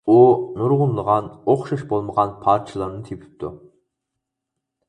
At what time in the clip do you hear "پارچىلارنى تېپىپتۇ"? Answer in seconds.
2.47-3.55